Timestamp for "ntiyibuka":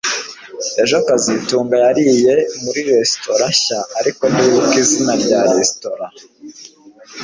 4.31-4.73